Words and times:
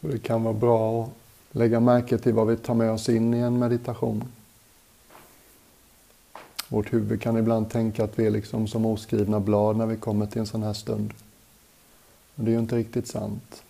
Så 0.00 0.06
det 0.06 0.18
kan 0.18 0.42
vara 0.42 0.54
bra 0.54 1.04
att 1.04 1.10
lägga 1.56 1.80
märke 1.80 2.18
till 2.18 2.34
vad 2.34 2.46
vi 2.46 2.56
tar 2.56 2.74
med 2.74 2.90
oss 2.90 3.08
in 3.08 3.34
i 3.34 3.38
en 3.38 3.58
meditation. 3.58 4.24
Vårt 6.68 6.92
huvud 6.92 7.22
kan 7.22 7.36
ibland 7.36 7.70
tänka 7.70 8.04
att 8.04 8.18
vi 8.18 8.26
är 8.26 8.30
liksom 8.30 8.68
som 8.68 8.86
oskrivna 8.86 9.40
blad 9.40 9.76
när 9.76 9.86
vi 9.86 9.96
kommer 9.96 10.26
till 10.26 10.40
en 10.40 10.46
sån 10.46 10.62
här 10.62 10.72
stund. 10.72 11.14
Men 12.34 12.44
det 12.44 12.50
är 12.50 12.52
ju 12.52 12.58
inte 12.58 12.76
riktigt 12.76 13.08
sant. 13.08 13.62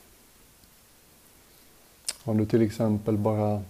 Om 2.25 2.39
du 2.39 2.47
till 2.47 2.62
exempel 2.62 3.17
bara 3.17 3.62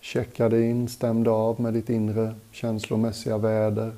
checkade 0.00 0.62
in, 0.62 0.88
stämde 0.88 1.30
av 1.30 1.60
med 1.60 1.74
ditt 1.74 1.90
inre 1.90 2.34
känslomässiga 2.52 3.38
väder. 3.38 3.92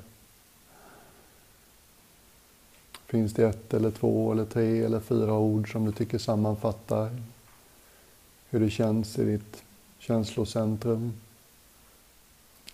Finns 3.09 3.33
det 3.33 3.47
ett 3.47 3.73
eller 3.73 3.91
två 3.91 4.31
eller 4.31 4.45
tre 4.45 4.83
eller 4.83 4.99
fyra 4.99 5.33
ord 5.33 5.71
som 5.71 5.85
du 5.85 5.91
tycker 5.91 6.17
sammanfattar 6.17 7.17
hur 8.49 8.59
det 8.59 8.69
känns 8.69 9.19
i 9.19 9.25
ditt 9.25 9.63
känslocentrum? 9.99 11.13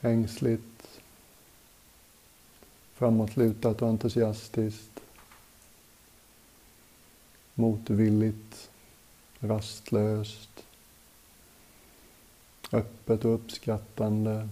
Ängsligt, 0.01 0.99
framåtlutat 2.93 3.81
och 3.81 3.89
entusiastiskt, 3.89 4.99
motvilligt, 7.53 8.69
rastlöst, 9.39 10.63
öppet 12.71 13.25
och 13.25 13.33
uppskattande? 13.33 14.49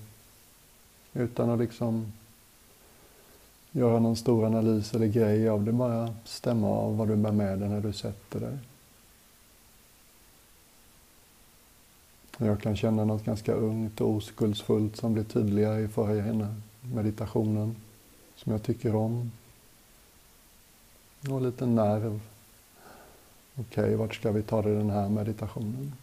Utan 1.14 1.50
att 1.50 1.60
liksom 1.60 2.14
göra 3.74 4.00
någon 4.00 4.16
stor 4.16 4.46
analys 4.46 4.94
eller 4.94 5.08
grej 5.08 5.50
av 5.50 5.64
det. 5.64 5.72
Bara 5.72 6.16
stämma 6.26 6.68
av 6.68 6.98
vad 6.98 7.08
du 7.08 7.16
bär 7.16 7.32
med 7.32 7.60
dig 7.60 7.70
när 7.70 7.82
du 7.82 7.94
sätter 7.94 8.40
dig. 8.40 8.58
Jag 12.38 12.62
kan 12.62 12.76
känna 12.76 13.06
något 13.06 13.26
ganska 13.26 13.54
ungt 13.54 14.02
och 14.02 14.10
oskuldsfullt 14.10 14.96
som 14.96 15.14
blir 15.14 15.24
tydligare 15.24 15.82
i 15.82 15.88
förra 15.88 16.56
meditationen 16.82 17.76
som 18.36 18.52
jag 18.52 18.64
tycker 18.64 18.96
om. 18.96 19.32
Och 21.30 21.42
lite 21.42 21.66
nerv. 21.66 22.20
Okej, 23.56 23.84
okay, 23.84 23.96
vart 23.96 24.16
ska 24.16 24.32
vi 24.32 24.42
ta 24.42 24.62
det 24.62 24.72
i 24.72 24.76
den 24.76 24.90
här 24.90 25.10
meditationen? 25.10 25.94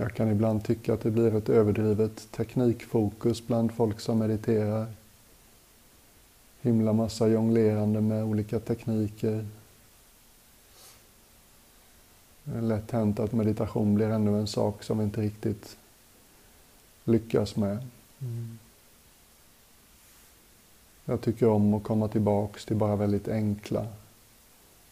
Jag 0.00 0.07
kan 0.18 0.30
ibland 0.30 0.64
tycka 0.64 0.94
att 0.94 1.00
det 1.00 1.10
blir 1.10 1.34
ett 1.34 1.48
överdrivet 1.48 2.28
teknikfokus 2.32 3.46
bland 3.46 3.72
folk 3.72 4.00
som 4.00 4.18
mediterar. 4.18 4.86
Himla 6.60 6.92
massa 6.92 7.28
jonglerande 7.28 8.00
med 8.00 8.24
olika 8.24 8.60
tekniker. 8.60 9.46
Det 12.44 12.58
är 12.58 12.62
lätt 12.62 12.90
hänt 12.90 13.20
att 13.20 13.32
meditation 13.32 13.94
blir 13.94 14.08
ännu 14.08 14.38
en 14.38 14.46
sak 14.46 14.82
som 14.82 14.98
vi 14.98 15.04
inte 15.04 15.20
riktigt 15.20 15.76
lyckas 17.04 17.56
med. 17.56 17.86
Mm. 18.20 18.58
Jag 21.04 21.20
tycker 21.20 21.48
om 21.48 21.74
att 21.74 21.82
komma 21.82 22.08
tillbaks 22.08 22.64
till 22.64 22.76
bara 22.76 22.96
väldigt 22.96 23.28
enkla, 23.28 23.86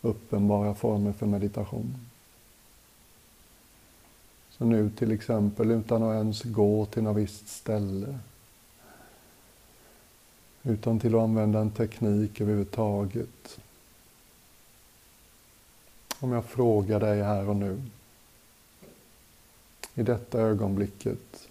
uppenbara 0.03 0.75
former 0.75 1.13
för 1.13 1.27
meditation. 1.27 2.07
Så 4.59 4.65
nu 4.65 4.91
till 4.91 5.13
exempel 5.13 5.71
utan 5.71 6.03
att 6.03 6.15
ens 6.15 6.43
gå 6.43 6.87
till 6.87 7.03
något 7.03 7.17
visst 7.17 7.49
ställe. 7.49 8.19
Utan 10.63 11.01
till 11.01 11.15
att 11.15 11.21
använda 11.21 11.61
en 11.61 11.71
teknik 11.71 12.41
överhuvudtaget. 12.41 13.59
Om 16.21 16.33
jag 16.33 16.45
frågar 16.45 17.01
dig 17.01 17.23
här 17.23 17.49
och 17.49 17.57
nu. 17.57 17.83
I 19.95 20.03
detta 20.03 20.41
ögonblicket. 20.41 21.49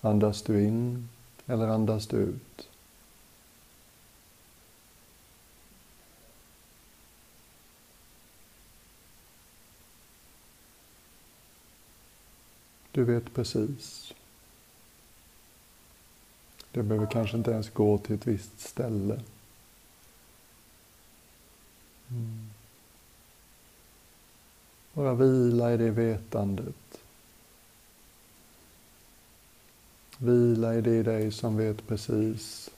Andas 0.00 0.42
du 0.42 0.64
in 0.64 1.08
eller 1.46 1.68
andas 1.68 2.06
du 2.06 2.16
ut? 2.16 2.68
Du 12.96 13.04
vet 13.04 13.34
precis. 13.34 14.14
Det 16.72 16.82
behöver 16.82 17.06
kanske 17.06 17.36
inte 17.36 17.50
ens 17.50 17.70
gå 17.70 17.98
till 17.98 18.14
ett 18.14 18.26
visst 18.26 18.60
ställe. 18.60 19.20
Mm. 22.10 22.50
Bara 24.92 25.14
vila 25.14 25.74
i 25.74 25.76
det 25.76 25.90
vetandet. 25.90 26.98
Vila 30.18 30.74
i 30.74 30.80
det 30.80 30.96
i 30.96 31.02
dig 31.02 31.32
som 31.32 31.56
vet 31.56 31.86
precis 31.86 32.70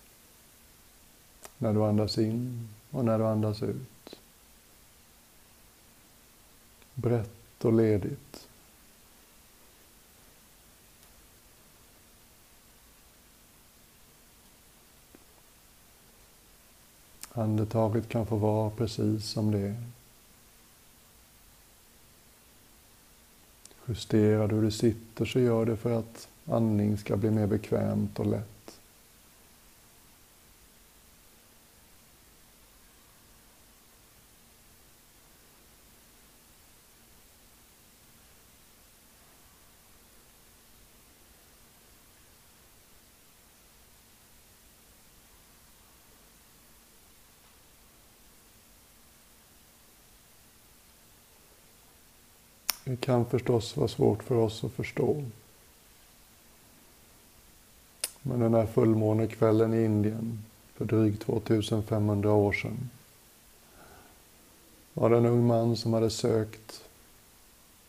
när 1.59 1.75
du 1.75 1.85
andas 1.85 2.19
in 2.19 2.69
och 2.91 3.05
när 3.05 3.19
du 3.19 3.25
andas 3.25 3.63
ut. 3.63 4.19
Brett 6.95 7.65
och 7.65 7.73
ledigt. 7.73 8.28
Andetaget 17.39 18.09
kan 18.09 18.27
få 18.27 18.37
vara 18.37 18.71
precis 18.71 19.25
som 19.25 19.51
det 19.51 19.59
är. 19.59 19.77
Justerar 23.87 24.49
du 24.49 24.55
hur 24.55 24.63
du 24.63 24.71
sitter 24.71 25.25
så 25.25 25.41
gör 25.41 25.65
det 25.65 25.77
för 25.77 25.99
att 25.99 26.29
andning 26.47 26.99
ska 26.99 27.17
bli 27.17 27.31
mer 27.31 27.47
bekvämt 27.47 28.19
och 28.19 28.27
lätt. 28.27 28.59
Det 52.89 52.97
kan 53.09 53.25
förstås 53.25 53.77
vara 53.77 53.89
svårt 53.89 54.23
för 54.23 54.35
oss 54.35 54.65
att 54.65 54.73
förstå. 54.73 55.25
Men 58.23 58.41
den 58.41 58.55
här 58.55 58.67
fullmånekvällen 58.67 59.75
i 59.75 59.85
Indien 59.85 60.45
för 60.75 60.85
drygt 60.85 61.23
2500 61.23 62.33
år 62.33 62.53
sedan 62.53 62.91
var 64.95 65.11
det 65.11 65.17
en 65.17 65.27
ung 65.27 65.47
man 65.47 65.77
som 65.77 65.93
hade 65.93 66.11
sökt, 66.11 66.83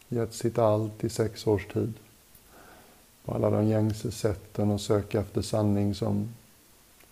gett 0.08 0.34
sitt 0.34 0.58
allt 0.58 1.04
i 1.04 1.10
sex 1.10 1.48
års 1.48 1.68
tid 1.68 1.94
på 3.26 3.34
alla 3.34 3.50
de 3.50 3.68
gängse 3.68 4.12
sätten 4.12 4.72
att 4.72 4.82
söka 4.82 5.20
efter 5.20 5.42
sanning 5.42 5.96
som 5.96 6.34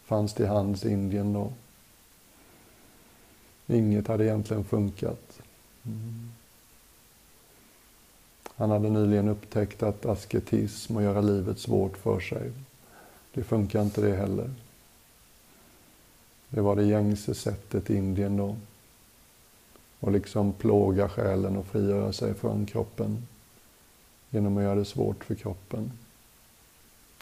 fanns 0.04 0.34
till 0.34 0.48
hands 0.48 0.86
i 0.86 0.92
Indien 0.92 1.34
då. 1.34 1.54
Inget 3.68 4.08
hade 4.08 4.26
egentligen 4.26 4.64
funkat. 4.64 5.42
Mm. 5.86 6.37
Han 8.58 8.72
hade 8.72 8.90
nyligen 8.90 9.28
upptäckt 9.28 9.84
att 9.84 10.06
asketism 10.06 10.96
och 10.96 11.04
göra 11.04 11.22
livet 11.22 11.60
svårt 11.60 11.98
för 11.98 12.20
sig, 12.20 12.52
det 13.34 13.44
funkar 13.44 13.82
inte 13.82 14.02
det 14.02 14.16
heller. 14.16 14.50
Det 16.50 16.62
var 16.62 16.76
det 16.76 16.84
gängse 16.84 17.36
sättet 17.36 17.90
i 17.90 17.96
Indien 17.96 18.38
då. 18.38 18.56
Och 20.00 20.12
liksom 20.12 20.54
plåga 20.54 21.10
själen 21.10 21.58
och 21.58 21.66
frigöra 21.66 22.14
sig 22.14 22.34
från 22.34 22.66
kroppen 22.66 23.28
genom 24.30 24.58
att 24.58 24.64
göra 24.64 24.76
det 24.76 24.86
svårt 24.86 25.24
för 25.24 25.36
kroppen. 25.36 25.92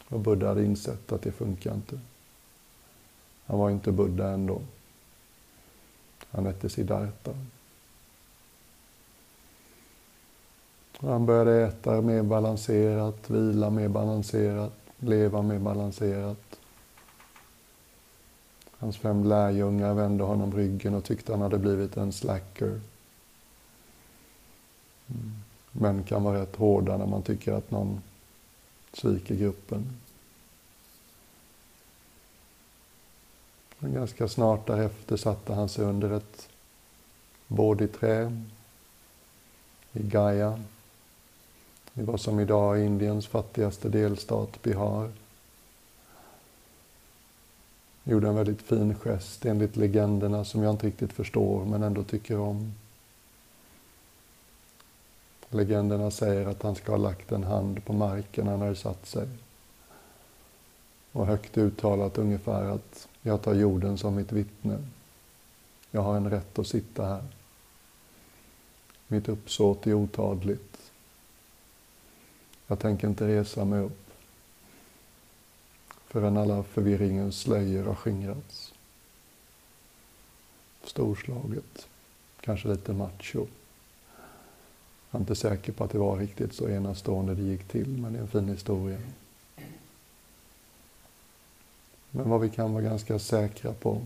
Och 0.09 0.19
Buddha 0.19 0.47
hade 0.47 0.65
insett 0.65 1.11
att 1.11 1.21
det 1.21 1.31
funkar 1.31 1.73
inte. 1.73 1.99
Han 3.45 3.59
var 3.59 3.69
inte 3.69 3.91
Buddha 3.91 4.29
ändå. 4.29 4.61
Han 6.31 6.45
hette 6.45 6.69
Siddhartha. 6.69 7.33
Han 10.99 11.25
började 11.25 11.67
äta 11.67 12.01
mer 12.01 12.23
balanserat, 12.23 13.29
vila 13.29 13.69
mer 13.69 13.87
balanserat, 13.87 14.73
leva 14.99 15.41
mer 15.41 15.59
balanserat. 15.59 16.59
Hans 18.77 18.97
fem 18.97 19.23
lärjungar 19.23 19.93
vände 19.93 20.23
honom 20.23 20.53
ryggen 20.53 20.93
och 20.93 21.03
tyckte 21.03 21.31
han 21.31 21.41
hade 21.41 21.57
blivit 21.57 21.97
en 21.97 22.13
slacker. 22.13 22.81
Mm. 25.07 25.31
Män 25.71 26.03
kan 26.03 26.23
vara 26.23 26.41
rätt 26.41 26.55
hårda 26.55 26.97
när 26.97 27.05
man 27.05 27.21
tycker 27.21 27.53
att 27.53 27.71
någon 27.71 28.01
sviker 28.93 29.35
gruppen. 29.35 29.85
Men 33.79 33.93
ganska 33.93 34.27
snart 34.27 34.67
därefter 34.67 35.17
satte 35.17 35.53
han 35.53 35.69
sig 35.69 35.85
under 35.85 36.11
ett 36.11 36.49
bodhiträ 37.47 38.43
i 39.93 40.03
Gaia 40.03 40.63
i 41.95 42.01
vad 42.03 42.21
som 42.21 42.39
idag 42.39 42.79
är 42.79 42.83
Indiens 42.83 43.27
fattigaste 43.27 43.89
delstat, 43.89 44.61
Bihar. 44.63 45.11
Gjorde 48.03 48.27
en 48.27 48.35
väldigt 48.35 48.61
fin 48.61 48.95
gest 48.95 49.45
enligt 49.45 49.75
legenderna 49.75 50.45
som 50.45 50.63
jag 50.63 50.73
inte 50.73 50.87
riktigt 50.87 51.13
förstår 51.13 51.65
men 51.65 51.83
ändå 51.83 52.03
tycker 52.03 52.39
om. 52.39 52.73
Legenderna 55.49 56.11
säger 56.11 56.47
att 56.47 56.63
han 56.63 56.75
ska 56.75 56.91
ha 56.91 56.97
lagt 56.97 57.31
en 57.31 57.43
hand 57.43 57.85
på 57.85 57.93
marken 57.93 58.45
när 58.45 58.51
han 58.51 58.61
hade 58.61 58.75
satt 58.75 59.05
sig. 59.05 59.27
Och 61.11 61.25
högt 61.25 61.57
uttalat 61.57 62.17
ungefär 62.17 62.65
att 62.65 63.07
jag 63.21 63.41
tar 63.41 63.53
jorden 63.53 63.97
som 63.97 64.15
mitt 64.15 64.31
vittne. 64.31 64.77
Jag 65.91 66.01
har 66.01 66.17
en 66.17 66.29
rätt 66.29 66.59
att 66.59 66.67
sitta 66.67 67.05
här. 67.05 67.23
Mitt 69.07 69.29
uppsåt 69.29 69.87
är 69.87 69.93
otadligt. 69.93 70.74
Jag 72.67 72.79
tänker 72.79 73.07
inte 73.07 73.27
resa 73.27 73.65
mig 73.65 73.79
upp 73.79 74.05
förrän 76.07 76.37
alla 76.37 76.63
förvirringens 76.63 77.39
slöjor 77.39 77.83
har 77.83 77.95
skingrats. 77.95 78.73
Storslaget, 80.83 81.87
kanske 82.39 82.67
lite 82.67 82.93
macho. 82.93 83.47
Jag 85.11 85.19
är 85.19 85.19
inte 85.19 85.35
säker 85.35 85.71
på 85.71 85.83
att 85.83 85.91
det 85.91 85.97
var 85.97 86.17
riktigt 86.17 86.53
så 86.53 86.69
enastående 86.69 87.35
det 87.35 87.41
gick 87.41 87.63
till, 87.67 87.87
men 87.97 88.13
det 88.13 88.19
är 88.19 88.21
en 88.21 88.27
fin 88.27 88.49
historia. 88.49 88.99
Men 92.11 92.29
vad 92.29 92.41
vi 92.41 92.49
kan 92.49 92.73
vara 92.73 92.83
ganska 92.83 93.19
säkra 93.19 93.73
på, 93.73 94.01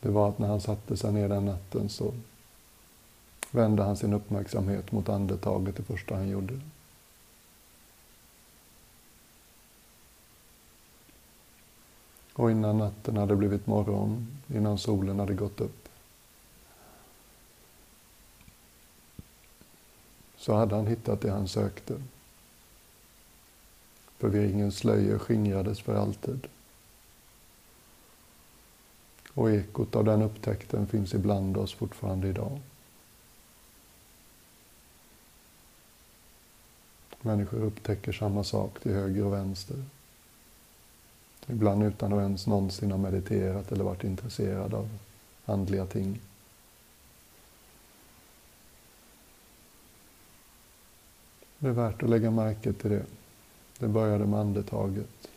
det 0.00 0.08
var 0.10 0.28
att 0.28 0.38
när 0.38 0.48
han 0.48 0.60
satte 0.60 0.96
sig 0.96 1.12
ner 1.12 1.28
den 1.28 1.44
natten 1.44 1.88
så 1.88 2.14
vände 3.52 3.82
han 3.82 3.96
sin 3.96 4.12
uppmärksamhet 4.12 4.92
mot 4.92 5.08
andetaget 5.08 5.76
det 5.76 5.82
första 5.82 6.14
han 6.14 6.28
gjorde. 6.28 6.60
Och 12.32 12.50
innan 12.50 12.78
natten 12.78 13.16
hade 13.16 13.36
blivit 13.36 13.66
morgon, 13.66 14.40
innan 14.54 14.78
solen 14.78 15.18
hade 15.18 15.34
gått 15.34 15.60
upp, 15.60 15.88
så 20.36 20.54
hade 20.54 20.74
han 20.74 20.86
hittat 20.86 21.20
det 21.20 21.30
han 21.30 21.48
sökte. 21.48 22.02
Förvirringens 24.18 24.76
slöjor 24.78 25.18
skingrades 25.18 25.80
för 25.80 25.94
alltid. 25.94 26.46
Och 29.34 29.50
ekot 29.50 29.96
av 29.96 30.04
den 30.04 30.22
upptäckten 30.22 30.86
finns 30.86 31.14
ibland 31.14 31.56
oss 31.56 31.74
fortfarande 31.74 32.28
idag. 32.28 32.60
Människor 37.22 37.62
upptäcker 37.62 38.12
samma 38.12 38.44
sak 38.44 38.80
till 38.80 38.92
höger 38.92 39.24
och 39.24 39.32
vänster. 39.32 39.76
Ibland 41.46 41.82
utan 41.82 42.12
att 42.12 42.20
ens 42.20 42.46
någonsin 42.46 42.90
ha 42.90 42.98
mediterat 42.98 43.72
eller 43.72 43.84
varit 43.84 44.04
intresserad 44.04 44.74
av 44.74 44.88
andliga 45.44 45.86
ting. 45.86 46.20
Det 51.58 51.68
är 51.68 51.72
värt 51.72 52.02
att 52.02 52.10
lägga 52.10 52.30
märke 52.30 52.72
till 52.72 52.90
det. 52.90 53.04
Det 53.78 53.88
började 53.88 54.26
med 54.26 54.40
andetaget. 54.40 55.28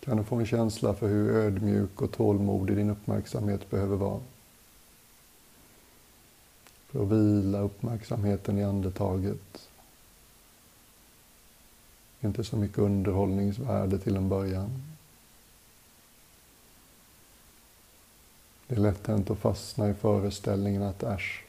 Kan 0.00 0.16
du 0.16 0.24
få 0.24 0.36
en 0.36 0.46
känsla 0.46 0.94
för 0.94 1.08
hur 1.08 1.30
ödmjuk 1.30 2.02
och 2.02 2.12
tålmodig 2.12 2.76
din 2.76 2.90
uppmärksamhet 2.90 3.70
behöver 3.70 3.96
vara? 3.96 4.20
För 6.94 7.02
att 7.02 7.10
vila 7.10 7.58
uppmärksamheten 7.58 8.58
i 8.58 8.64
andetaget. 8.64 9.68
Inte 12.20 12.44
så 12.44 12.56
mycket 12.56 12.78
underhållningsvärde 12.78 13.98
till 13.98 14.16
en 14.16 14.28
början. 14.28 14.82
Det 18.66 18.74
är 18.74 18.80
lätt 18.80 19.06
hänt 19.06 19.30
att 19.30 19.38
fastna 19.38 19.90
i 19.90 19.94
föreställningen 19.94 20.82
att 20.82 21.02
äsch, 21.02 21.44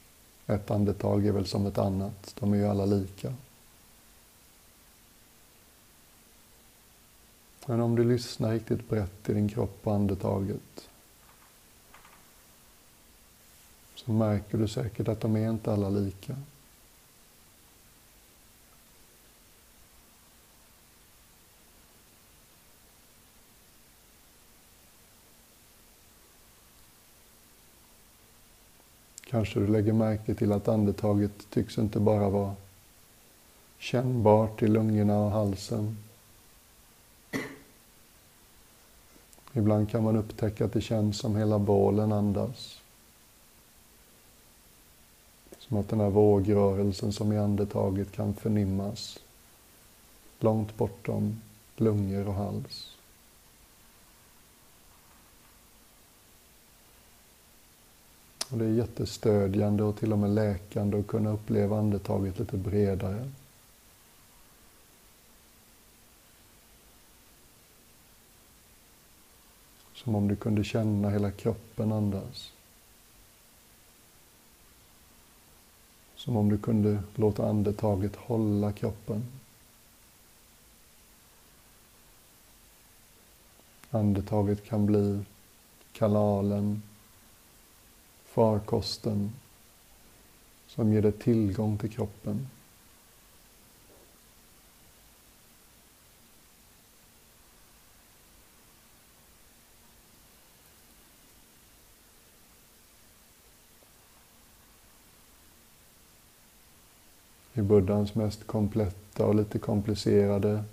ett 0.47 0.71
andetag 0.71 1.25
är 1.25 1.31
väl 1.31 1.45
som 1.45 1.65
ett 1.65 1.77
annat, 1.77 2.35
de 2.39 2.53
är 2.53 2.57
ju 2.57 2.67
alla 2.67 2.85
lika. 2.85 3.33
Men 7.65 7.81
om 7.81 7.95
du 7.95 8.03
lyssnar 8.03 8.51
riktigt 8.51 8.89
brett 8.89 9.29
i 9.29 9.33
din 9.33 9.49
kropp 9.49 9.79
och 9.83 9.95
andetaget 9.95 10.89
så 13.95 14.11
märker 14.11 14.57
du 14.57 14.67
säkert 14.67 15.07
att 15.07 15.21
de 15.21 15.35
är 15.35 15.49
inte 15.49 15.73
alla 15.73 15.89
lika. 15.89 16.35
Kanske 29.29 29.59
du 29.59 29.67
lägger 29.67 29.93
märke 29.93 30.35
till 30.35 30.51
att 30.51 30.67
andetaget 30.67 31.49
tycks 31.49 31.77
inte 31.77 31.99
bara 31.99 32.29
vara 32.29 32.55
kännbart 33.77 34.63
i 34.63 34.67
lungorna 34.67 35.19
och 35.19 35.31
halsen. 35.31 35.97
Ibland 39.53 39.89
kan 39.89 40.03
man 40.03 40.15
upptäcka 40.15 40.65
att 40.65 40.73
det 40.73 40.81
känns 40.81 41.17
som 41.17 41.35
hela 41.35 41.59
bålen 41.59 42.11
andas. 42.11 42.81
Som 45.67 45.77
att 45.77 45.89
den 45.89 45.99
här 45.99 46.09
vågrörelsen 46.09 47.13
som 47.13 47.33
i 47.33 47.37
andetaget 47.37 48.11
kan 48.11 48.33
förnimmas 48.33 49.19
långt 50.39 50.77
bortom 50.77 51.41
lungor 51.75 52.27
och 52.27 52.33
hals. 52.33 52.97
Och 58.51 58.57
det 58.57 58.65
är 58.65 58.69
jättestödjande 58.69 59.83
och 59.83 59.97
till 59.97 60.11
och 60.11 60.19
med 60.19 60.29
läkande 60.29 60.99
att 60.99 61.07
kunna 61.07 61.29
uppleva 61.29 61.79
andetaget 61.79 62.39
lite 62.39 62.57
bredare. 62.57 63.31
Som 69.93 70.15
om 70.15 70.27
du 70.27 70.35
kunde 70.35 70.63
känna 70.63 71.09
hela 71.09 71.31
kroppen 71.31 71.91
andas. 71.91 72.54
Som 76.25 76.37
om 76.37 76.49
du 76.49 76.57
kunde 76.57 77.03
låta 77.15 77.49
andetaget 77.49 78.15
hålla 78.15 78.71
kroppen. 78.71 79.23
Andetaget 83.89 84.65
kan 84.65 84.85
bli 84.85 85.23
kanalen 85.93 86.81
farkosten 88.25 89.31
som 90.67 90.93
ger 90.93 91.01
dig 91.01 91.11
tillgång 91.11 91.77
till 91.77 91.91
kroppen. 91.91 92.47
Buddhans 107.65 108.15
mest 108.15 108.47
kompletta 108.47 109.25
och 109.25 109.35
lite 109.35 109.59
komplicerade 109.59 110.63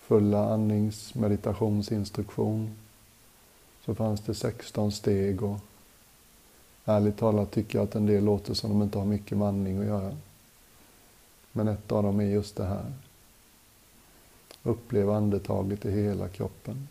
fulla 0.00 0.52
andningsmeditationsinstruktion 0.52 2.74
så 3.84 3.94
fanns 3.94 4.20
det 4.20 4.34
16 4.34 4.92
steg 4.92 5.42
och 5.42 5.58
Ärligt 6.84 7.18
talat 7.18 7.50
tycker 7.50 7.78
jag 7.78 7.84
att 7.84 7.94
en 7.94 8.06
del 8.06 8.24
låter 8.24 8.54
som 8.54 8.70
de 8.70 8.82
inte 8.82 8.98
har 8.98 9.06
mycket 9.06 9.38
med 9.38 9.48
andning 9.48 9.78
att 9.78 9.86
göra. 9.86 10.16
Men 11.52 11.68
ett 11.68 11.92
av 11.92 12.02
dem 12.02 12.20
är 12.20 12.24
just 12.24 12.56
det 12.56 12.64
här. 12.64 12.92
Uppleva 14.62 15.16
andetaget 15.16 15.84
i 15.84 15.90
hela 15.90 16.28
kroppen. 16.28 16.88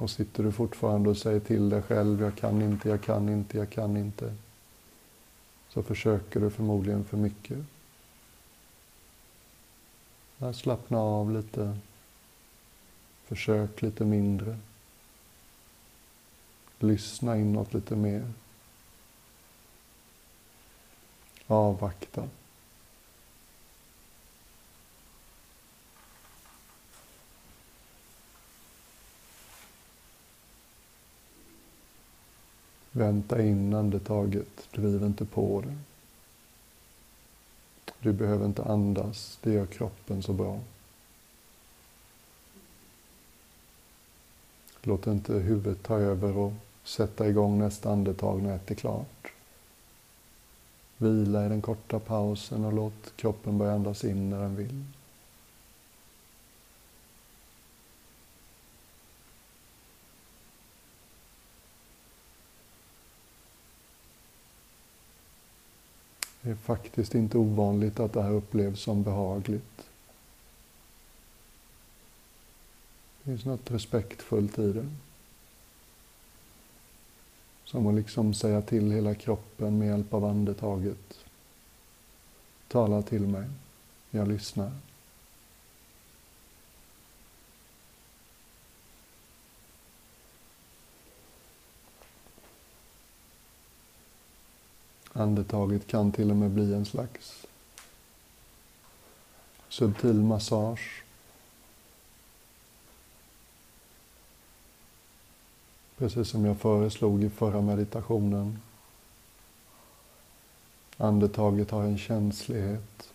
Och 0.00 0.10
sitter 0.10 0.42
du 0.42 0.52
fortfarande 0.52 1.10
och 1.10 1.16
säger 1.16 1.40
till 1.40 1.68
dig 1.68 1.82
själv, 1.82 2.22
jag 2.22 2.36
kan 2.36 2.62
inte, 2.62 2.88
jag 2.88 3.02
kan 3.02 3.28
inte, 3.28 3.58
jag 3.58 3.70
kan 3.70 3.96
inte. 3.96 4.34
Så 5.68 5.82
försöker 5.82 6.40
du 6.40 6.50
förmodligen 6.50 7.04
för 7.04 7.16
mycket. 7.16 7.58
Slappna 10.54 10.98
av 10.98 11.32
lite. 11.32 11.78
Försök 13.24 13.82
lite 13.82 14.04
mindre. 14.04 14.58
Lyssna 16.78 17.36
inåt 17.36 17.74
lite 17.74 17.96
mer. 17.96 18.32
Avvakta. 21.46 22.28
Vänta 32.92 33.42
in 33.42 33.74
andetaget, 33.74 34.68
driv 34.72 35.02
inte 35.02 35.24
på 35.24 35.62
det. 35.66 35.76
Du 38.02 38.12
behöver 38.12 38.46
inte 38.46 38.64
andas, 38.64 39.38
det 39.42 39.52
gör 39.52 39.66
kroppen 39.66 40.22
så 40.22 40.32
bra. 40.32 40.60
Låt 44.82 45.06
inte 45.06 45.32
huvudet 45.32 45.82
ta 45.82 45.98
över 45.98 46.36
och 46.36 46.52
sätta 46.84 47.28
igång 47.28 47.58
nästa 47.58 47.92
andetag 47.92 48.42
när 48.42 48.56
ett 48.56 48.70
är 48.70 48.74
klart. 48.74 49.32
Vila 50.96 51.46
i 51.46 51.48
den 51.48 51.62
korta 51.62 51.98
pausen 51.98 52.64
och 52.64 52.72
låt 52.72 53.16
kroppen 53.16 53.58
börja 53.58 53.72
andas 53.72 54.04
in 54.04 54.30
när 54.30 54.40
den 54.40 54.56
vill. 54.56 54.84
Det 66.50 66.54
är 66.54 66.56
faktiskt 66.56 67.14
inte 67.14 67.38
ovanligt 67.38 68.00
att 68.00 68.12
det 68.12 68.22
här 68.22 68.30
upplevs 68.32 68.80
som 68.80 69.02
behagligt. 69.02 69.88
Det 73.18 73.24
finns 73.24 73.44
något 73.44 73.70
respektfullt 73.70 74.58
i 74.58 74.72
det. 74.72 74.88
Som 77.64 77.86
att 77.86 77.94
liksom 77.94 78.34
säga 78.34 78.62
till 78.62 78.92
hela 78.92 79.14
kroppen 79.14 79.78
med 79.78 79.88
hjälp 79.88 80.14
av 80.14 80.24
andetaget. 80.24 81.18
Tala 82.68 83.02
till 83.02 83.26
mig, 83.26 83.48
jag 84.10 84.28
lyssnar. 84.28 84.72
Andetaget 95.12 95.86
kan 95.86 96.12
till 96.12 96.30
och 96.30 96.36
med 96.36 96.50
bli 96.50 96.74
en 96.74 96.84
slags 96.84 97.46
subtil 99.68 100.14
massage. 100.14 101.02
Precis 105.96 106.28
som 106.28 106.44
jag 106.44 106.60
föreslog 106.60 107.22
i 107.22 107.30
förra 107.30 107.60
meditationen. 107.60 108.58
Andetaget 110.96 111.70
har 111.70 111.82
en 111.82 111.98
känslighet. 111.98 113.12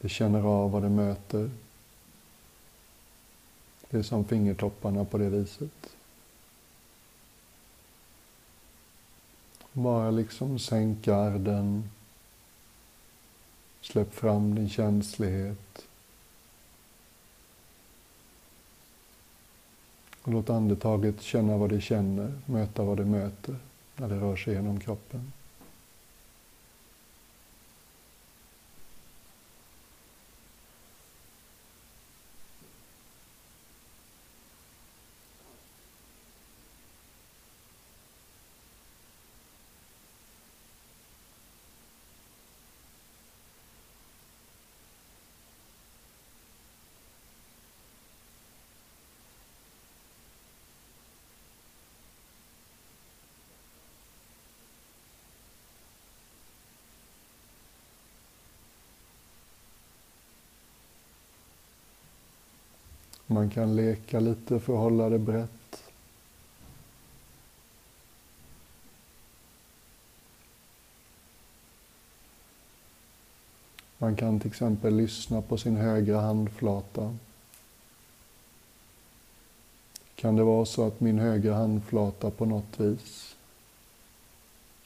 Det 0.00 0.08
känner 0.08 0.42
av 0.42 0.70
vad 0.70 0.82
det 0.82 0.88
möter. 0.88 1.50
Det 3.90 3.98
är 3.98 4.02
som 4.02 4.24
fingertopparna 4.24 5.04
på 5.04 5.18
det 5.18 5.28
viset. 5.28 5.97
Bara 9.78 10.10
liksom 10.10 10.58
sänk 10.58 11.04
garden. 11.04 11.90
Släpp 13.80 14.14
fram 14.14 14.54
din 14.54 14.68
känslighet. 14.68 15.86
Och 20.22 20.32
låt 20.32 20.50
andetaget 20.50 21.22
känna 21.22 21.56
vad 21.56 21.70
det 21.70 21.80
känner, 21.80 22.32
möta 22.46 22.82
vad 22.82 22.96
det 22.96 23.04
möter 23.04 23.56
när 23.96 24.08
det 24.08 24.20
rör 24.20 24.36
sig 24.36 24.54
genom 24.54 24.80
kroppen. 24.80 25.32
Man 63.30 63.50
kan 63.50 63.76
leka 63.76 64.20
lite 64.20 64.60
för 64.60 64.72
att 64.72 64.78
hålla 64.78 65.08
det 65.08 65.18
brett. 65.18 65.82
Man 73.98 74.16
kan 74.16 74.40
till 74.40 74.50
exempel 74.50 74.96
lyssna 74.96 75.42
på 75.42 75.58
sin 75.58 75.76
högra 75.76 76.20
handflata. 76.20 77.16
Kan 80.14 80.36
det 80.36 80.42
vara 80.42 80.64
så 80.64 80.86
att 80.86 81.00
min 81.00 81.18
högra 81.18 81.54
handflata 81.54 82.30
på 82.30 82.44
något 82.44 82.80
vis 82.80 83.36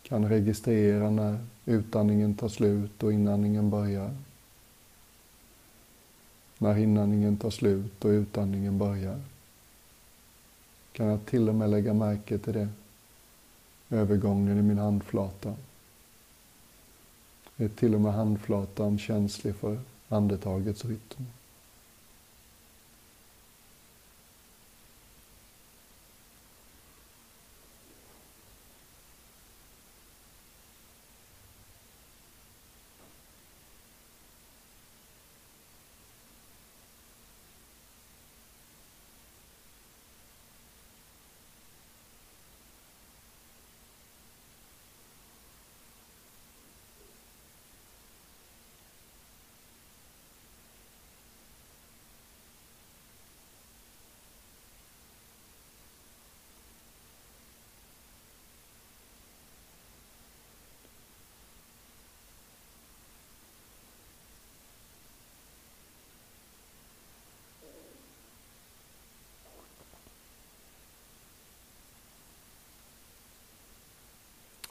kan 0.03 0.29
registrera 0.29 1.11
när 1.11 1.39
utandningen 1.65 2.35
tar 2.35 2.49
slut 2.49 3.03
och 3.03 3.13
inandningen 3.13 3.71
börjar? 3.71 4.17
När 6.63 6.79
inandningen 6.79 7.37
tar 7.37 7.51
slut 7.51 8.05
och 8.05 8.09
utandningen 8.09 8.79
börjar. 8.79 9.21
Kan 10.93 11.07
jag 11.07 11.27
till 11.27 11.49
och 11.49 11.55
med 11.55 11.71
lägga 11.71 11.95
märke 11.95 12.39
till 12.39 12.53
det. 12.53 12.69
Övergången 13.91 14.59
i 14.59 14.63
min 14.63 14.79
handflata. 14.79 15.55
Är 17.57 17.69
till 17.69 17.95
och 17.95 18.01
med 18.01 18.13
handflatan 18.13 18.99
känslig 18.99 19.57
för 19.57 19.81
andetagets 20.09 20.85
rytm. 20.85 21.27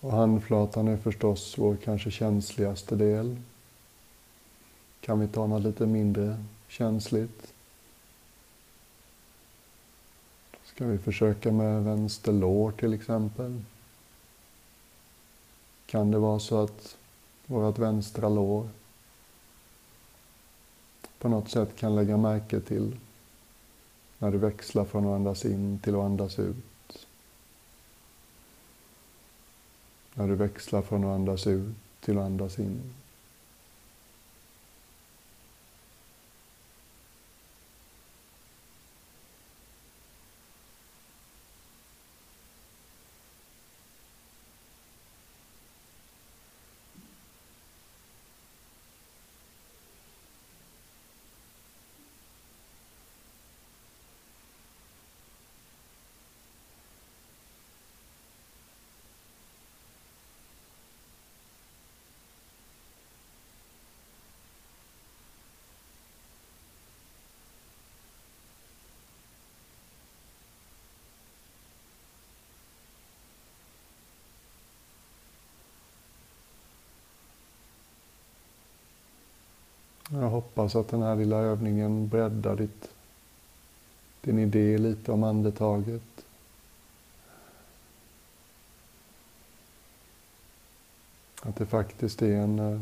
Och 0.01 0.12
handflatan 0.12 0.88
är 0.88 0.98
förstås 0.98 1.58
vår 1.58 1.75
kanske 1.75 2.12
känsligaste 2.12 2.96
del. 2.96 3.38
Kan 5.01 5.20
vi 5.20 5.27
ta 5.27 5.48
något 5.48 5.63
lite 5.63 5.86
mindre 5.86 6.43
känsligt? 6.67 7.53
Ska 10.63 10.86
vi 10.86 10.98
försöka 10.98 11.51
med 11.51 11.84
vänster 11.84 12.31
lår 12.31 12.72
till 12.72 12.93
exempel? 12.93 13.62
Kan 15.86 16.12
det 16.12 16.17
vara 16.17 16.39
så 16.39 16.63
att 16.63 16.98
vårt 17.46 17.79
vänstra 17.79 18.29
lår 18.29 18.70
på 21.20 21.29
något 21.29 21.50
sätt 21.50 21.75
kan 21.75 21.96
lägga 21.96 22.17
märke 22.17 22.60
till 22.60 22.98
när 24.17 24.31
det 24.31 24.38
växlar 24.38 24.86
från 24.86 25.05
att 25.05 25.15
andas 25.15 25.46
in 25.46 25.79
till 25.84 25.96
att 25.96 26.01
andas 26.01 26.39
ut? 26.39 26.70
När 30.13 30.27
du 30.27 30.36
växlar 30.36 30.82
från 30.82 31.03
att 31.03 31.15
andas 31.15 31.48
ut 31.48 31.75
till 32.00 32.18
att 32.18 32.25
andas 32.25 32.60
in. 32.60 32.82
Jag 80.13 80.30
hoppas 80.30 80.75
att 80.75 80.88
den 80.88 81.01
här 81.01 81.15
lilla 81.15 81.38
övningen 81.38 82.08
breddar 82.08 82.56
ditt, 82.56 82.89
din 84.22 84.39
idé 84.39 84.77
lite 84.77 85.12
om 85.12 85.24
andetaget. 85.24 86.25
Att 91.41 91.56
det 91.56 91.65
faktiskt 91.65 92.22
är 92.22 92.36
en 92.36 92.60
eh, 92.60 92.82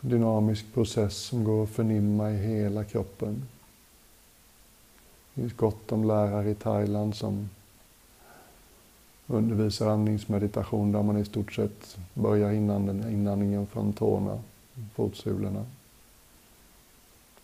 dynamisk 0.00 0.74
process 0.74 1.16
som 1.16 1.44
går 1.44 1.64
att 1.64 1.70
förnimma 1.70 2.30
i 2.30 2.36
hela 2.36 2.84
kroppen. 2.84 3.48
Det 5.34 5.40
finns 5.40 5.56
gott 5.56 5.92
om 5.92 6.04
lärare 6.04 6.50
i 6.50 6.54
Thailand 6.54 7.16
som 7.16 7.48
undervisar 9.30 9.88
andningsmeditation 9.88 10.92
där 10.92 11.02
man 11.02 11.18
i 11.18 11.24
stort 11.24 11.52
sett 11.52 11.98
börjar 12.14 12.52
inandningen 12.52 13.66
från 13.66 13.92
tårna, 13.92 14.42
fotsulorna 14.94 15.66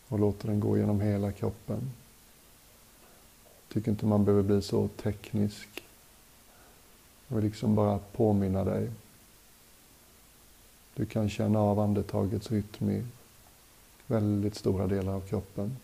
och 0.09 0.19
låter 0.19 0.49
den 0.49 0.61
gå 0.61 0.79
genom 0.79 1.01
hela 1.01 1.33
kroppen. 1.33 1.91
Tycker 3.73 3.91
inte 3.91 4.07
man 4.07 4.25
behöver 4.25 4.43
bli 4.43 4.63
så 4.63 4.89
teknisk. 4.89 5.83
Jag 7.29 7.37
vill 7.37 7.45
liksom 7.45 7.75
bara 7.75 7.99
påminna 7.99 8.65
dig. 8.65 8.91
Du 10.95 11.07
kan 11.07 11.29
känna 11.29 11.59
av 11.59 11.81
andetagets 11.81 12.51
rytm 12.51 12.91
i 12.91 13.05
väldigt 14.07 14.55
stora 14.55 14.87
delar 14.87 15.13
av 15.13 15.21
kroppen. 15.21 15.77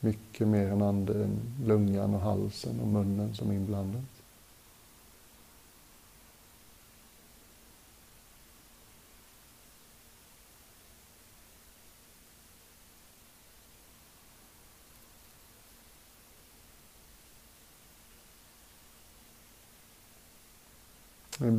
Mycket 0.00 0.48
mer 0.48 0.68
än 0.68 0.82
anden, 0.82 1.40
lungan 1.64 2.14
och 2.14 2.20
halsen 2.20 2.80
och 2.80 2.88
munnen 2.88 3.34
som 3.34 3.50
är 3.50 3.54
inblandad. 3.54 4.04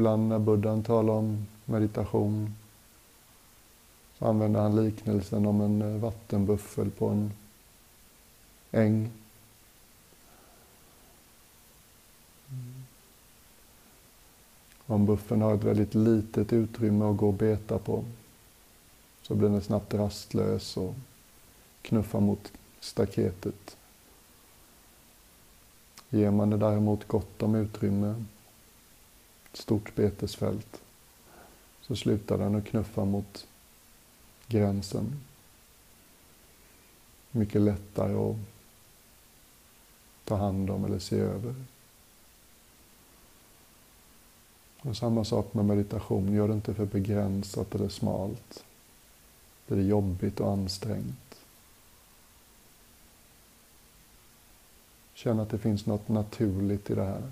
Ibland 0.03 0.29
när 0.29 0.39
buddhan 0.39 0.83
talar 0.83 1.13
om 1.13 1.47
meditation 1.65 2.55
så 4.19 4.25
använder 4.25 4.59
han 4.59 4.85
liknelsen 4.85 5.45
om 5.45 5.61
en 5.61 5.81
eh, 5.81 6.01
vattenbuffel 6.01 6.91
på 6.91 7.07
en 7.07 7.31
äng. 8.71 9.11
Om 14.85 15.05
buffeln 15.05 15.41
har 15.41 15.55
ett 15.55 15.63
väldigt 15.63 15.95
litet 15.95 16.53
utrymme 16.53 17.05
att 17.05 17.17
gå 17.17 17.27
och 17.27 17.33
beta 17.33 17.79
på 17.79 18.03
så 19.21 19.35
blir 19.35 19.49
den 19.49 19.61
snabbt 19.61 19.93
rastlös 19.93 20.77
och 20.77 20.95
knuffar 21.81 22.19
mot 22.19 22.51
staketet. 22.79 23.77
Ger 26.09 26.31
man 26.31 26.49
det 26.49 26.57
däremot 26.57 27.07
gott 27.07 27.43
om 27.43 27.55
utrymme 27.55 28.23
stort 29.57 29.95
betesfält 29.95 30.81
så 31.81 31.95
slutar 31.95 32.37
den 32.37 32.55
att 32.55 32.65
knuffa 32.65 33.05
mot 33.05 33.47
gränsen. 34.47 35.19
Mycket 37.31 37.61
lättare 37.61 38.13
att 38.13 38.35
ta 40.25 40.35
hand 40.35 40.69
om 40.69 40.85
eller 40.85 40.99
se 40.99 41.19
över. 41.19 41.55
Och 44.81 44.97
samma 44.97 45.25
sak 45.25 45.53
med 45.53 45.65
meditation, 45.65 46.33
gör 46.33 46.47
det 46.47 46.53
inte 46.53 46.73
för 46.73 46.85
begränsat 46.85 47.75
eller 47.75 47.89
smalt. 47.89 48.63
Det 49.67 49.75
är 49.75 49.81
jobbigt 49.81 50.39
och 50.39 50.51
ansträngt. 50.51 51.39
Känn 55.13 55.39
att 55.39 55.49
det 55.49 55.57
finns 55.57 55.85
något 55.85 56.09
naturligt 56.09 56.89
i 56.89 56.95
det 56.95 57.03
här. 57.03 57.31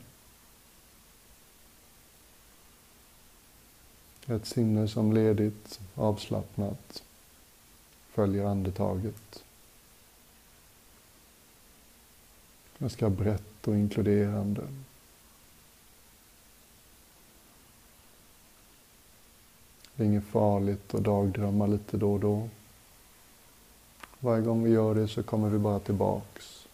Ett 4.31 4.45
sinne 4.45 4.87
som 4.87 5.13
ledigt, 5.13 5.79
avslappnat, 5.95 7.03
följer 8.09 8.45
andetaget. 8.45 9.43
Ganska 12.77 13.09
brett 13.09 13.67
och 13.67 13.75
inkluderande. 13.75 14.61
Det 19.95 20.03
är 20.03 20.07
inget 20.07 20.27
farligt 20.27 20.93
att 20.93 21.03
dagdrömma 21.03 21.67
lite 21.67 21.97
då 21.97 22.13
och 22.13 22.19
då. 22.19 22.49
Varje 24.19 24.43
gång 24.43 24.63
vi 24.63 24.69
gör 24.69 24.95
det 24.95 25.07
så 25.07 25.23
kommer 25.23 25.49
vi 25.49 25.57
bara 25.57 25.79
tillbaks. 25.79 26.67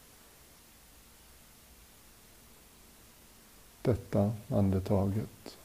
Detta 3.81 4.33
andetaget. 4.47 5.57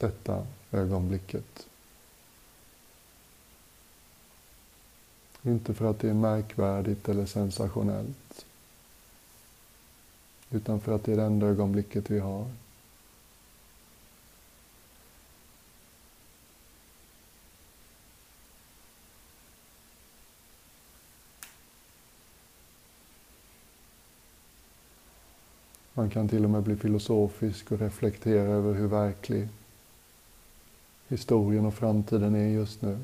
Detta 0.00 0.46
ögonblicket. 0.70 1.66
Inte 5.42 5.74
för 5.74 5.90
att 5.90 5.98
det 5.98 6.10
är 6.10 6.14
märkvärdigt 6.14 7.08
eller 7.08 7.26
sensationellt. 7.26 8.46
Utan 10.50 10.80
för 10.80 10.94
att 10.94 11.04
det 11.04 11.12
är 11.12 11.16
det 11.16 11.22
enda 11.22 11.46
ögonblicket 11.46 12.10
vi 12.10 12.18
har. 12.18 12.50
Man 25.96 26.10
kan 26.10 26.28
till 26.28 26.44
och 26.44 26.50
med 26.50 26.62
bli 26.62 26.76
filosofisk 26.76 27.72
och 27.72 27.78
reflektera 27.78 28.48
över 28.48 28.74
hur 28.74 28.86
verklig 28.86 29.48
historien 31.08 31.66
och 31.66 31.74
framtiden 31.74 32.34
är 32.34 32.48
just 32.48 32.82
nu. 32.82 32.98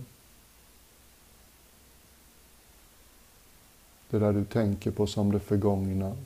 Det 4.10 4.18
där 4.18 4.32
du 4.32 4.44
tänker 4.44 4.90
på 4.90 5.06
som 5.06 5.32
det 5.32 5.40
förgångna. 5.40 6.16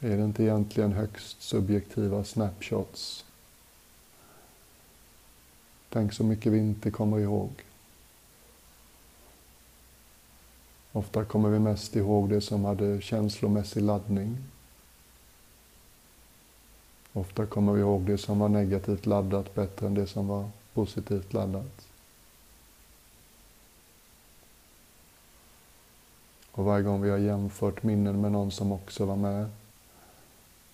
Är 0.00 0.16
det 0.16 0.24
inte 0.24 0.42
egentligen 0.42 0.92
högst 0.92 1.42
subjektiva 1.42 2.24
snapshots? 2.24 3.24
Tänk 5.88 6.12
så 6.12 6.24
mycket 6.24 6.52
vi 6.52 6.58
inte 6.58 6.90
kommer 6.90 7.18
ihåg. 7.18 7.50
Ofta 10.92 11.24
kommer 11.24 11.48
vi 11.48 11.58
mest 11.58 11.96
ihåg 11.96 12.28
det 12.28 12.40
som 12.40 12.64
hade 12.64 13.00
känslomässig 13.00 13.82
laddning. 13.82 14.36
Ofta 17.16 17.46
kommer 17.46 17.72
vi 17.72 17.80
ihåg 17.80 18.02
det 18.02 18.18
som 18.18 18.38
var 18.38 18.48
negativt 18.48 19.06
laddat 19.06 19.54
bättre 19.54 19.86
än 19.86 19.94
det 19.94 20.06
som 20.06 20.28
var 20.28 20.50
positivt 20.74 21.32
laddat. 21.32 21.88
Och 26.50 26.64
varje 26.64 26.84
gång 26.84 27.02
vi 27.02 27.10
har 27.10 27.18
jämfört 27.18 27.82
minnen 27.82 28.20
med 28.20 28.32
någon 28.32 28.50
som 28.50 28.72
också 28.72 29.04
var 29.04 29.16
med 29.16 29.50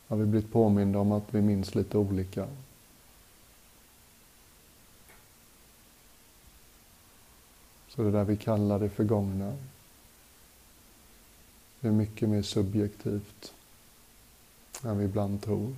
har 0.07 0.17
vi 0.17 0.27
blivit 0.27 0.53
påminda 0.53 0.99
om 0.99 1.13
att 1.13 1.35
vi 1.35 1.41
minns 1.41 1.75
lite 1.75 1.99
olika. 1.99 2.49
Så 7.89 8.03
det 8.03 8.11
där 8.11 8.25
vi 8.25 8.37
kallar 8.37 8.79
det 8.79 8.91
förgångna, 8.91 9.57
det 11.81 11.89
är 11.89 11.93
mycket 11.93 12.29
mer 12.29 12.43
subjektivt 12.43 13.55
än 14.85 14.99
vi 14.99 15.05
ibland 15.05 15.43
tror. 15.43 15.75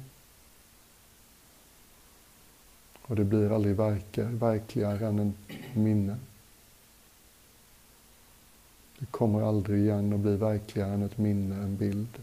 Och 3.06 3.16
det 3.16 3.24
blir 3.24 3.52
aldrig 3.52 3.76
verkar, 3.76 4.24
verkligare 4.24 5.06
än 5.06 5.18
en 5.18 5.34
minne. 5.74 6.16
Det 8.98 9.06
kommer 9.06 9.42
aldrig 9.42 9.82
igen 9.82 10.12
att 10.12 10.20
bli 10.20 10.36
verkligare 10.36 10.92
än 10.92 11.02
ett 11.02 11.18
minne, 11.18 11.54
en 11.54 11.76
bild. 11.76 12.18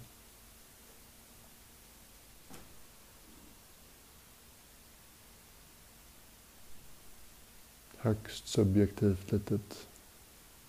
Högst 7.98 8.48
subjektivt 8.48 9.32
litet 9.32 9.88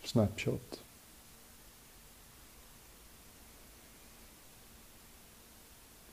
snapshot. 0.05 0.83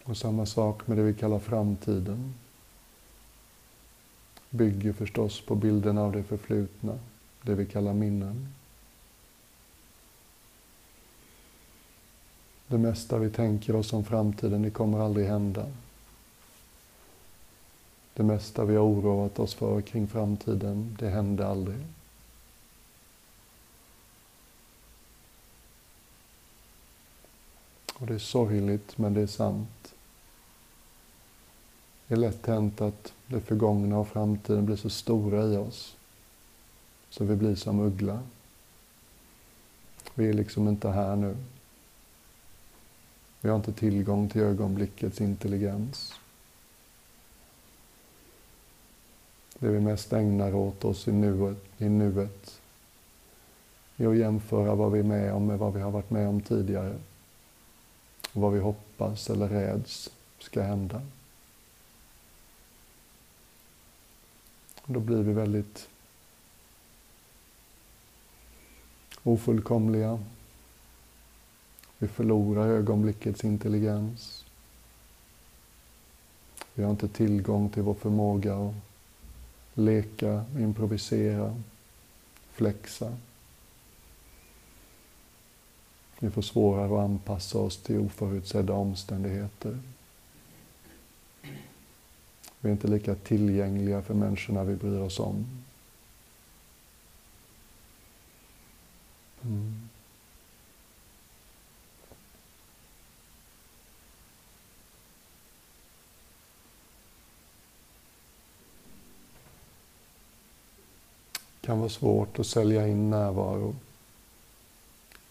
Och 0.03 0.17
samma 0.17 0.45
sak 0.45 0.87
med 0.87 0.97
det 0.97 1.03
vi 1.03 1.13
kallar 1.13 1.39
framtiden 1.39 2.33
bygger 4.49 4.93
förstås 4.93 5.41
på 5.41 5.55
bilden 5.55 5.97
av 5.97 6.11
det 6.11 6.23
förflutna, 6.23 6.99
det 7.41 7.55
vi 7.55 7.65
kallar 7.65 7.93
minnen. 7.93 8.47
Det 12.67 12.77
mesta 12.77 13.17
vi 13.17 13.29
tänker 13.29 13.75
oss 13.75 13.93
om 13.93 14.05
framtiden, 14.05 14.61
det 14.61 14.71
kommer 14.71 14.99
aldrig 14.99 15.27
hända. 15.27 15.65
Det 18.13 18.23
mesta 18.23 18.65
vi 18.65 18.75
har 18.75 18.83
oroat 18.83 19.39
oss 19.39 19.53
för 19.53 19.81
kring 19.81 20.07
framtiden, 20.07 20.97
det 20.99 21.09
hände 21.09 21.47
aldrig. 21.47 21.77
Och 27.93 28.07
det 28.07 28.13
är 28.13 28.19
sorgligt, 28.19 28.97
men 28.97 29.13
det 29.13 29.21
är 29.21 29.27
sant. 29.27 29.93
Det 32.07 32.13
är 32.13 32.17
lätt 32.17 32.45
hänt 32.45 32.81
att 32.81 33.13
det 33.29 33.41
förgångna 33.41 33.97
och 33.97 34.07
framtiden 34.07 34.65
blir 34.65 34.75
så 34.75 34.89
stora 34.89 35.43
i 35.43 35.57
oss, 35.57 35.95
så 37.09 37.23
vi 37.23 37.35
blir 37.35 37.55
som 37.55 37.79
uggla. 37.79 38.19
Vi 40.13 40.29
är 40.29 40.33
liksom 40.33 40.67
inte 40.67 40.89
här 40.89 41.15
nu. 41.15 41.37
Vi 43.41 43.49
har 43.49 43.55
inte 43.55 43.73
tillgång 43.73 44.29
till 44.29 44.41
ögonblickets 44.41 45.21
intelligens. 45.21 46.13
Det 49.59 49.67
vi 49.67 49.79
mest 49.79 50.13
ägnar 50.13 50.55
åt 50.55 50.85
oss 50.85 51.07
i 51.07 51.11
nuet, 51.11 51.57
i 51.77 51.89
nuet 51.89 52.61
är 53.97 54.07
att 54.07 54.17
jämföra 54.17 54.75
vad 54.75 54.91
vi 54.91 54.99
är 54.99 55.03
med 55.03 55.33
om 55.33 55.45
med 55.45 55.59
vad 55.59 55.73
vi 55.73 55.81
har 55.81 55.91
varit 55.91 56.09
med 56.09 56.27
om 56.27 56.41
tidigare. 56.41 56.95
Och 58.33 58.41
vad 58.41 58.53
vi 58.53 58.59
hoppas 58.59 59.29
eller 59.29 59.47
räds 59.47 60.09
ska 60.39 60.61
hända. 60.61 61.01
Då 64.91 64.99
blir 64.99 65.23
vi 65.23 65.33
väldigt 65.33 65.89
ofullkomliga. 69.23 70.19
Vi 71.97 72.07
förlorar 72.07 72.67
ögonblickets 72.67 73.43
intelligens. 73.43 74.45
Vi 76.73 76.83
har 76.83 76.91
inte 76.91 77.07
tillgång 77.07 77.69
till 77.69 77.83
vår 77.83 77.93
förmåga 77.93 78.55
att 78.55 78.75
leka, 79.73 80.45
improvisera, 80.59 81.61
flexa. 82.51 83.17
Vi 86.19 86.29
får 86.29 86.41
svårare 86.41 86.85
att 86.85 87.09
anpassa 87.09 87.57
oss 87.57 87.77
till 87.77 87.99
oförutsedda 87.99 88.73
omständigheter. 88.73 89.79
Vi 92.61 92.69
är 92.69 92.73
inte 92.73 92.87
lika 92.87 93.15
tillgängliga 93.15 94.01
för 94.01 94.13
människorna 94.13 94.63
vi 94.63 94.75
bryr 94.75 94.99
oss 94.99 95.19
om. 95.19 95.45
Mm. 99.41 99.89
Det 111.61 111.67
kan 111.67 111.79
vara 111.79 111.89
svårt 111.89 112.39
att 112.39 112.47
sälja 112.47 112.87
in 112.87 113.09
närvaro. 113.09 113.75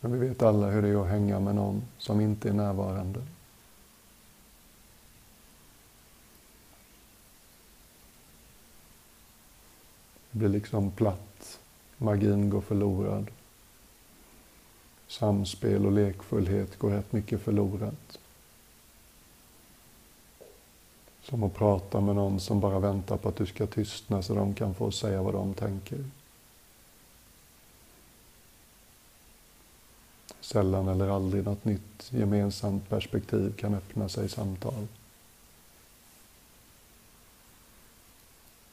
Men 0.00 0.12
vi 0.12 0.28
vet 0.28 0.42
alla 0.42 0.66
hur 0.66 0.82
det 0.82 0.88
är 0.88 1.02
att 1.02 1.08
hänga 1.08 1.40
med 1.40 1.54
någon 1.54 1.82
som 1.98 2.20
inte 2.20 2.48
är 2.48 2.52
närvarande. 2.52 3.22
Blir 10.38 10.48
liksom 10.48 10.90
platt. 10.90 11.58
Magin 11.96 12.50
går 12.50 12.60
förlorad. 12.60 13.30
Samspel 15.08 15.86
och 15.86 15.92
lekfullhet 15.92 16.78
går 16.78 16.90
rätt 16.90 17.12
mycket 17.12 17.42
förlorat. 17.42 18.18
Som 21.22 21.42
att 21.42 21.54
prata 21.54 22.00
med 22.00 22.14
någon 22.16 22.40
som 22.40 22.60
bara 22.60 22.78
väntar 22.78 23.16
på 23.16 23.28
att 23.28 23.36
du 23.36 23.46
ska 23.46 23.66
tystna 23.66 24.22
så 24.22 24.34
de 24.34 24.54
kan 24.54 24.74
få 24.74 24.90
säga 24.90 25.22
vad 25.22 25.34
de 25.34 25.54
tänker. 25.54 26.04
Sällan 30.40 30.88
eller 30.88 31.08
aldrig 31.08 31.44
något 31.44 31.64
nytt 31.64 32.10
gemensamt 32.10 32.88
perspektiv 32.88 33.54
kan 33.56 33.74
öppna 33.74 34.08
sig 34.08 34.26
i 34.26 34.28
samtal. 34.28 34.86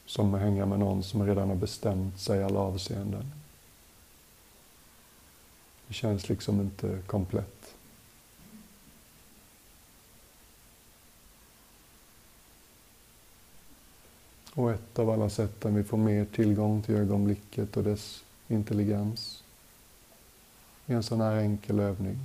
Som 0.06 0.34
att 0.34 0.40
hänga 0.40 0.66
med 0.66 0.78
någon 0.78 1.02
som 1.02 1.26
redan 1.26 1.48
har 1.48 1.56
bestämt 1.56 2.20
sig 2.20 2.40
i 2.40 2.42
alla 2.42 2.60
avseenden. 2.60 3.32
Det 5.86 5.94
känns 5.94 6.28
liksom 6.28 6.60
inte 6.60 6.98
komplett. 7.06 7.74
Och 14.54 14.72
ett 14.72 14.98
av 14.98 15.10
alla 15.10 15.30
sätten 15.30 15.74
vi 15.74 15.84
får 15.84 15.98
mer 15.98 16.24
tillgång 16.24 16.82
till 16.82 16.94
ögonblicket 16.94 17.76
och 17.76 17.84
dess 17.84 18.24
intelligens 18.48 19.44
är 20.86 20.94
en 20.94 21.02
sån 21.02 21.20
här 21.20 21.36
enkel 21.36 21.80
övning. 21.80 22.18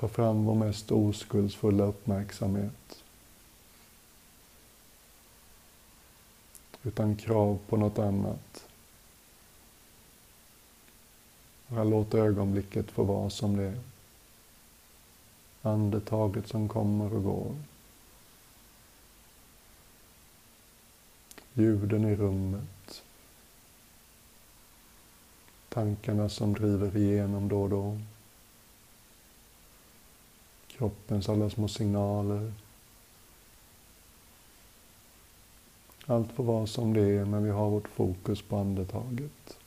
Ta 0.00 0.08
fram 0.08 0.44
vår 0.44 0.54
mest 0.54 0.90
oskuldsfulla 0.90 1.84
uppmärksamhet. 1.84 3.04
Utan 6.82 7.16
krav 7.16 7.58
på 7.68 7.76
något 7.76 7.98
annat. 7.98 8.68
Bara 11.66 11.84
låt 11.84 12.14
ögonblicket 12.14 12.90
få 12.90 13.04
vara 13.04 13.30
som 13.30 13.56
det 13.56 13.62
är. 13.62 13.80
Andetaget 15.62 16.48
som 16.48 16.68
kommer 16.68 17.14
och 17.14 17.24
går. 17.24 17.56
Ljuden 21.54 22.04
i 22.04 22.16
rummet. 22.16 23.02
Tankarna 25.68 26.28
som 26.28 26.54
driver 26.54 26.96
igenom 26.96 27.48
då 27.48 27.62
och 27.62 27.70
då. 27.70 27.98
Kroppens 30.80 31.28
alla 31.28 31.50
små 31.50 31.68
signaler. 31.68 32.52
Allt 36.06 36.32
får 36.32 36.44
vara 36.44 36.66
som 36.66 36.94
det 36.94 37.00
är 37.00 37.24
när 37.24 37.40
vi 37.40 37.50
har 37.50 37.70
vårt 37.70 37.88
fokus 37.88 38.42
på 38.42 38.56
andetaget. 38.56 39.58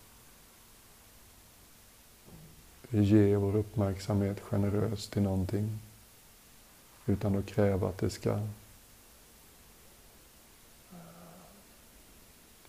Vi 2.89 3.03
ger 3.03 3.37
vår 3.37 3.55
uppmärksamhet 3.55 4.39
generöst 4.39 5.11
till 5.11 5.21
någonting 5.21 5.79
utan 7.05 7.35
att 7.37 7.45
kräva 7.45 7.89
att 7.89 7.97
det 7.97 8.09
ska 8.09 8.47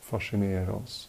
fascinera 0.01 0.75
oss. 0.75 1.09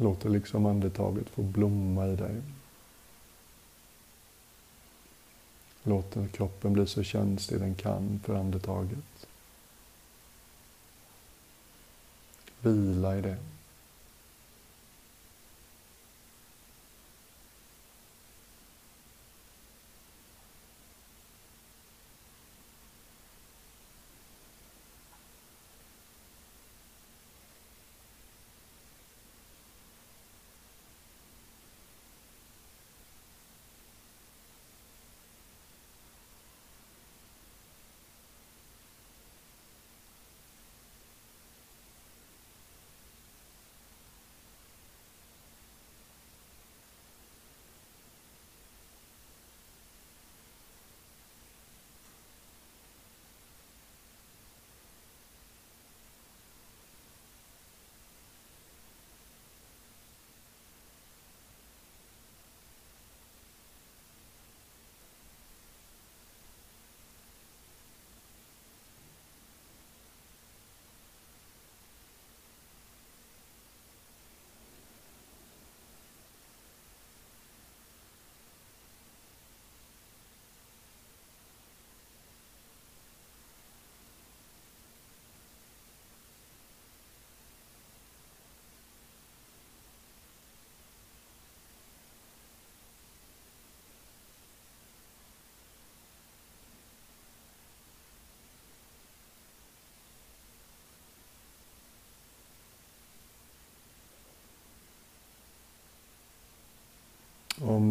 Låter 0.00 0.28
liksom 0.28 0.66
andetaget 0.66 1.28
få 1.28 1.42
blomma 1.42 2.06
i 2.06 2.16
dig. 2.16 2.42
Låter 5.82 6.28
kroppen 6.28 6.72
bli 6.72 6.86
så 6.86 7.02
känslig 7.02 7.60
den 7.60 7.74
kan 7.74 8.20
för 8.24 8.34
andetaget. 8.34 9.26
Vila 12.60 13.18
i 13.18 13.20
det. 13.20 13.36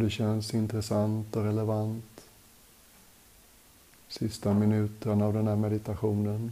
Det 0.07 0.11
känns 0.11 0.53
intressant 0.53 1.35
och 1.35 1.43
relevant, 1.43 2.21
sista 4.07 4.53
minuterna 4.53 5.25
av 5.25 5.33
den 5.33 5.47
här 5.47 5.55
meditationen, 5.55 6.51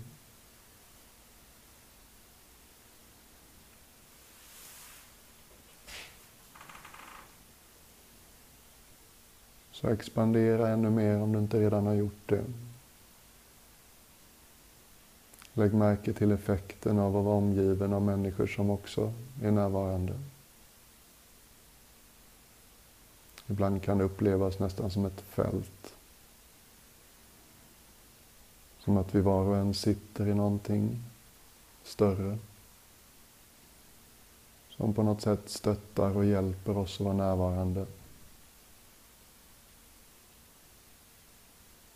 så 9.71 9.89
expandera 9.89 10.69
ännu 10.69 10.89
mer 10.89 11.21
om 11.21 11.31
du 11.31 11.39
inte 11.39 11.59
redan 11.59 11.85
har 11.85 11.93
gjort 11.93 12.21
det. 12.25 12.43
Lägg 15.53 15.73
märke 15.73 16.13
till 16.13 16.31
effekten 16.31 16.99
av 16.99 17.17
att 17.17 17.25
vara 17.25 17.35
omgiven 17.35 17.93
av 17.93 18.01
människor 18.01 18.47
som 18.47 18.69
också 18.69 19.13
är 19.43 19.51
närvarande. 19.51 20.13
Ibland 23.47 23.83
kan 23.83 23.97
det 23.97 24.03
upplevas 24.03 24.59
nästan 24.59 24.91
som 24.91 25.05
ett 25.05 25.21
fält. 25.21 25.93
Som 28.79 28.97
att 28.97 29.15
vi 29.15 29.21
var 29.21 29.43
och 29.43 29.55
en 29.55 29.73
sitter 29.73 30.27
i 30.27 30.33
någonting 30.33 31.03
större. 31.83 32.37
Som 34.69 34.93
på 34.93 35.03
något 35.03 35.21
sätt 35.21 35.49
stöttar 35.49 36.17
och 36.17 36.25
hjälper 36.25 36.77
oss 36.77 36.99
att 36.99 37.05
vara 37.05 37.15
närvarande. 37.15 37.85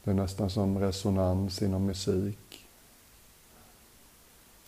Det 0.03 0.11
är 0.11 0.15
nästan 0.15 0.49
som 0.49 0.79
resonans 0.79 1.61
inom 1.61 1.85
musik. 1.85 2.65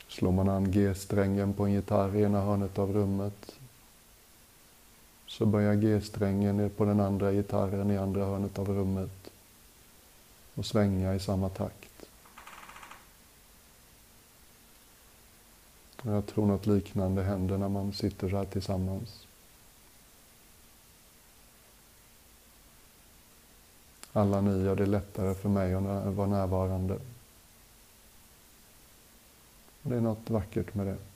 Slår 0.08 0.32
man 0.32 0.50
an 0.50 0.72
G-strängen 0.72 1.54
på 1.54 1.65
en 1.65 1.72
gitarr 1.72 2.15
i 2.15 2.22
ena 2.22 2.41
hörnet 2.41 2.80
av 2.80 2.94
rummet 2.94 3.61
så 5.32 5.46
börjar 5.46 5.76
G-strängen 5.76 6.70
på 6.70 6.86
den 6.86 7.00
andra 7.00 7.32
gitarren 7.32 7.91
i 7.91 7.98
andra 7.98 8.26
hörnet 8.26 8.60
av 8.60 8.67
rummet 8.67 9.32
och 10.56 10.65
svänga 10.65 11.15
i 11.15 11.20
samma 11.20 11.50
takt. 11.50 12.06
Jag 16.02 16.26
tror 16.26 16.46
något 16.46 16.65
liknande 16.65 17.24
händer 17.24 17.58
när 17.58 17.70
man 17.70 17.94
sitter 17.94 18.30
så 18.30 18.38
här 18.38 18.46
tillsammans. 18.46 19.28
Alla 24.13 24.41
ni 24.41 24.63
gör 24.63 24.76
det 24.76 24.86
lättare 24.86 25.34
för 25.34 25.50
mig 25.50 25.74
att 25.74 26.13
vara 26.13 26.28
närvarande. 26.28 26.94
Och 29.84 29.89
Det 29.89 29.96
är 29.96 30.02
något 30.02 30.30
vackert 30.30 30.74
med 30.74 30.88
det. 30.88 31.11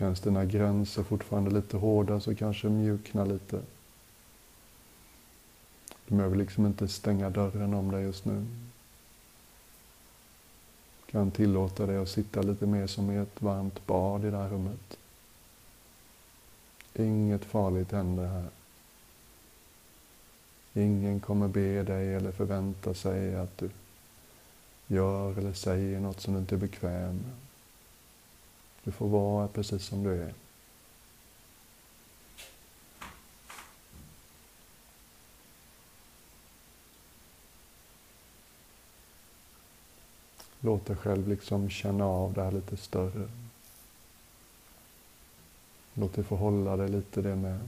Känns 0.00 0.20
dina 0.20 0.44
gränser 0.44 1.02
fortfarande 1.02 1.50
lite 1.50 1.76
hårda 1.76 2.20
så 2.20 2.34
kanske 2.34 2.68
mjukna 2.68 3.24
lite. 3.24 3.60
Du 6.06 6.14
behöver 6.14 6.36
liksom 6.36 6.66
inte 6.66 6.88
stänga 6.88 7.30
dörren 7.30 7.74
om 7.74 7.90
dig 7.90 8.02
just 8.02 8.24
nu. 8.24 8.46
Du 11.06 11.12
kan 11.12 11.30
tillåta 11.30 11.86
dig 11.86 11.96
att 11.96 12.08
sitta 12.08 12.42
lite 12.42 12.66
mer 12.66 12.86
som 12.86 13.10
i 13.10 13.16
ett 13.16 13.42
varmt 13.42 13.86
bad 13.86 14.24
i 14.24 14.30
det 14.30 14.36
här 14.36 14.48
rummet. 14.48 14.96
Inget 16.94 17.44
farligt 17.44 17.92
händer 17.92 18.26
här. 18.26 18.48
Ingen 20.74 21.20
kommer 21.20 21.48
be 21.48 21.82
dig 21.82 22.14
eller 22.14 22.32
förvänta 22.32 22.94
sig 22.94 23.36
att 23.36 23.58
du 23.58 23.70
gör 24.86 25.38
eller 25.38 25.52
säger 25.52 26.00
något 26.00 26.20
som 26.20 26.34
du 26.34 26.40
inte 26.40 26.54
är 26.54 26.58
bekväm 26.58 27.16
med. 27.16 27.49
Du 28.84 28.92
får 28.92 29.08
vara 29.08 29.48
precis 29.48 29.84
som 29.84 30.02
du 30.02 30.22
är. 30.22 30.34
Låt 40.60 40.86
dig 40.86 40.96
själv 40.96 41.28
liksom 41.28 41.70
känna 41.70 42.04
av 42.04 42.32
det 42.32 42.42
här 42.42 42.52
lite 42.52 42.76
större. 42.76 43.28
Låt 45.94 46.14
dig 46.14 46.24
få 46.24 46.36
hålla 46.36 46.76
dig 46.76 46.88
lite 46.88 47.22
det 47.22 47.36
med. 47.36 47.60